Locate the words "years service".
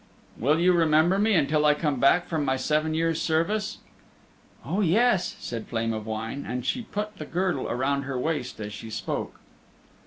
2.95-3.77